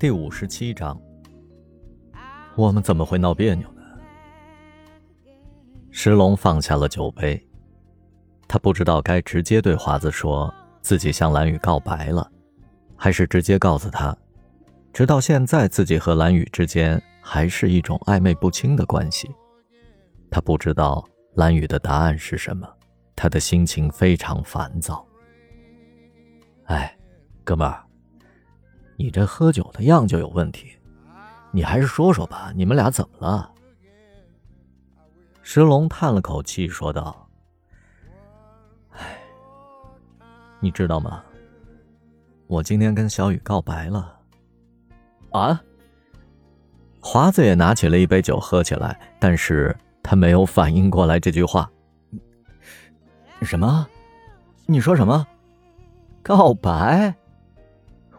[0.00, 0.98] 第五十七章，
[2.56, 3.82] 我们怎么会闹别扭呢？
[5.90, 7.38] 石龙放下了酒杯，
[8.48, 10.50] 他不知道该直接对华子说
[10.80, 12.32] 自己向蓝雨告白了，
[12.96, 14.16] 还是直接告诉他，
[14.90, 19.30] 直到现在自己和蓝雨之间还是一种暧昧不清的关系。
[20.30, 22.66] 他不知道蓝雨的答案是什么，
[23.14, 25.06] 他的心情非常烦躁。
[26.64, 26.96] 哎，
[27.44, 27.84] 哥们儿。
[29.00, 30.76] 你这喝酒的样就有问题，
[31.52, 33.50] 你还是说说吧，你们俩怎么了？
[35.40, 37.26] 石龙叹了口气说道
[38.92, 39.18] ：“哎，
[40.60, 41.24] 你知道吗？
[42.46, 44.20] 我今天跟小雨告白了。”
[45.32, 45.58] 啊！
[47.00, 51.70] 华子也拿起了一杯酒喝起来，但是他没有反应过来这句话。
[53.40, 53.88] 什么？
[54.66, 55.26] 你说什么？
[56.22, 57.14] 告白？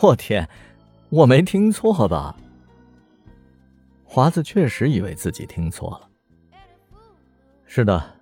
[0.00, 0.48] 我天！
[1.10, 2.36] 我没听错吧？
[4.04, 6.10] 华子确实以为自己听错了。
[7.64, 8.20] 是的，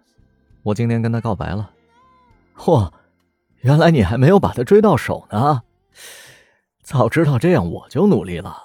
[0.62, 1.72] 我今天跟他告白了。
[2.54, 2.92] 嚯，
[3.58, 5.62] 原来你还没有把他追到手呢！
[6.82, 8.56] 早知道这样，我就努力了。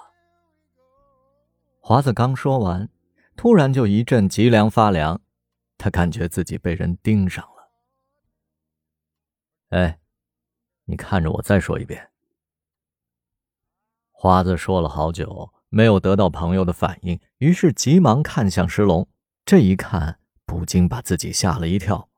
[1.80, 2.88] 华子刚说完，
[3.34, 5.20] 突然就一阵脊梁发凉，
[5.78, 7.70] 他感觉自己被人盯上了。
[9.70, 9.98] 哎，
[10.84, 12.11] 你看着我，再说一遍。
[14.22, 19.08] 花子说了好久，没有得到朋友的反应，于是急忙看向石龙。
[19.44, 22.08] 这一看，不禁把自己吓了一跳。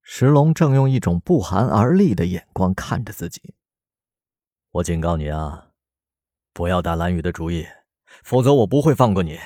[0.00, 3.54] 石龙正用一种不寒而栗的眼光看着自己。
[4.70, 5.72] 我警告你啊，
[6.54, 7.66] 不要打蓝雨的主意，
[8.24, 9.38] 否则我不会放过你。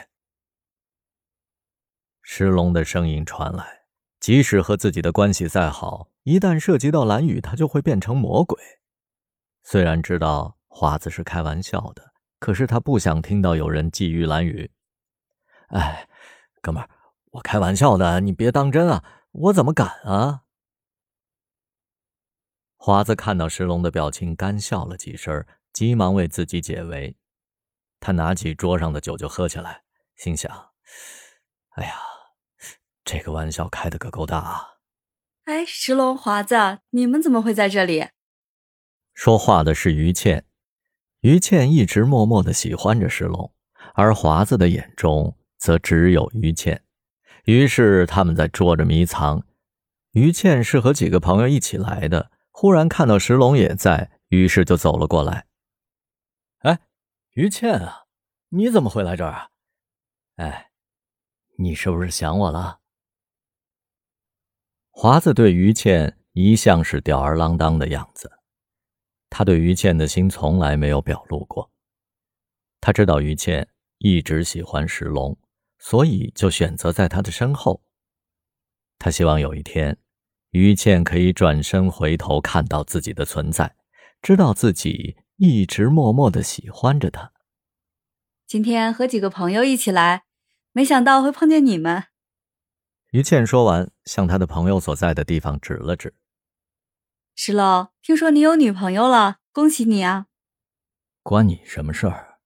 [2.23, 3.81] 石龙的声音传来，
[4.21, 8.56] 即使和自己的关系再好，一旦涉及到蓝雨，他就会变成魔鬼。
[9.65, 10.59] 虽然知道。
[10.72, 14.70] 华子是开玩笑的，可是他不想听到有人觊觎蓝雨。
[15.69, 16.08] 哎，
[16.62, 16.88] 哥们儿，
[17.32, 19.04] 我开玩笑的，你别当真啊！
[19.32, 20.44] 我怎么敢啊？
[22.76, 27.16] 华子看到石龙的表情，干笑了几声，急忙为自己解围。
[27.98, 29.82] 他拿起桌上的酒就喝起来，
[30.16, 30.70] 心想：
[31.70, 32.00] 哎呀，
[33.04, 34.78] 这个玩笑开的可够大啊！
[35.44, 38.08] 哎，石龙、华子，你们怎么会在这里？
[39.12, 40.47] 说话的是于倩。
[41.20, 43.53] 于倩一直默默的喜欢着石龙，
[43.94, 46.82] 而华子的眼中则只有于倩。
[47.44, 49.44] 于是他们在捉着迷藏。
[50.12, 55.47] 于倩是和几个朋友一起来的，忽然看到石龙也在，于是就走了过来。
[56.60, 56.81] 哎，
[57.34, 58.04] 于倩啊，
[58.48, 59.48] 你怎么会来这儿啊？
[60.37, 60.70] 哎，
[61.58, 62.81] 你是不是想我了？
[64.91, 68.40] 华子对于倩一向是吊儿郎当的样子。
[69.31, 71.71] 他对于倩的心从来没有表露过。
[72.81, 73.69] 他知道于倩
[73.99, 75.39] 一直喜欢石龙，
[75.79, 77.83] 所以就选择在他的身后。
[78.99, 79.97] 他希望有一天，
[80.51, 83.77] 于倩可以转身回头看到自己的存在，
[84.21, 87.33] 知道自己一直默默的喜欢着他。
[88.47, 90.25] 今天和几个朋友一起来，
[90.73, 92.05] 没想到会碰见你们。
[93.12, 96.15] 于倩说完，向他的朋友所在的地方指了指。
[97.43, 100.27] 石龙，听说你有女朋友了，恭喜你啊！
[101.23, 102.39] 关你什么事儿？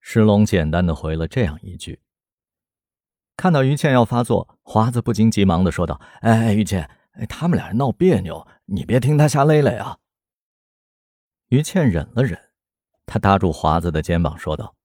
[0.00, 2.00] 石龙简单的回了这样一句。
[3.36, 6.88] 看到于倩要发作，华子不禁急忙的说道：“哎，于倩，
[7.28, 9.98] 他们俩人闹别扭，你别听他瞎勒勒啊。”
[11.50, 12.38] 于倩忍了忍，
[13.06, 14.76] 她搭住华子的肩膀说道：“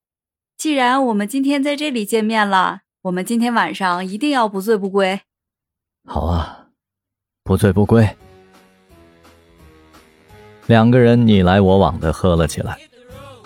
[0.58, 5.20] 既然我们今天在这里见面了，我们今天晚上一定要不醉不归。”
[6.04, 6.70] 好啊，
[7.44, 8.16] 不醉不归。
[10.66, 12.78] 两个人你来我往的喝了起来，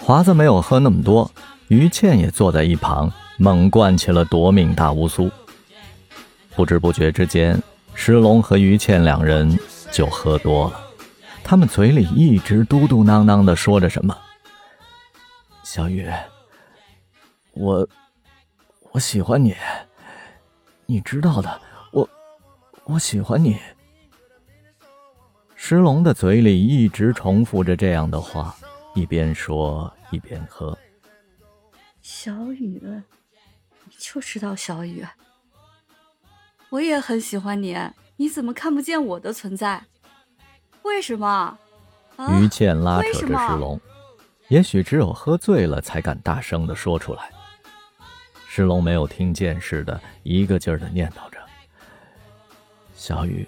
[0.01, 1.31] 华子没有喝那么多，
[1.67, 5.31] 于倩也坐在一旁猛灌起了夺命大乌苏。
[6.55, 7.61] 不知不觉之间，
[7.95, 9.59] 石龙和于倩两人
[9.91, 10.81] 就喝多了，
[11.43, 14.17] 他们嘴里一直嘟嘟囔囔的说着什么。
[15.65, 16.09] 小雨，
[17.53, 17.89] 我
[18.93, 19.55] 我喜欢你，
[20.87, 21.61] 你知道的，
[21.93, 22.09] 我
[22.85, 23.57] 我喜欢你。
[25.61, 28.57] 石龙的嘴里一直重复着这样的话，
[28.95, 30.79] 一边说一边喝。
[32.01, 32.81] 小雨，
[33.85, 35.05] 你就知道小雨，
[36.71, 37.77] 我也很喜欢你，
[38.17, 39.85] 你怎么看不见我的存在？
[40.85, 41.59] 为什么？
[42.41, 43.79] 于倩拉扯着石龙，
[44.47, 47.31] 也许只有喝醉了才敢大声的说出来。
[48.47, 51.39] 石龙没有听见似的，一个劲儿的念叨着
[52.95, 53.47] ：“小雨。”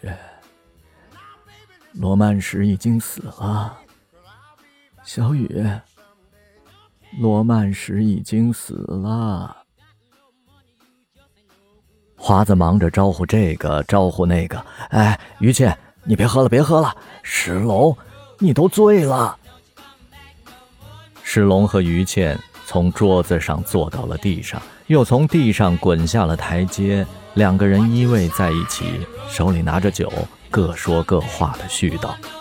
[1.92, 3.76] 罗曼史已经死了，
[5.04, 5.66] 小雨，
[7.18, 9.56] 罗曼史已经死了。
[12.16, 14.64] 华子忙着招呼这个，招呼那个。
[14.90, 16.94] 哎，于倩，你别喝了，别喝了。
[17.22, 17.96] 石龙，
[18.38, 19.36] 你都醉了。
[21.24, 27.04] 石龙和于倩从桌子上坐到了地上，又从地上滚下了台阶。
[27.34, 30.12] 两个人依偎在一起，手里拿着酒，
[30.50, 32.39] 各说各话的絮叨。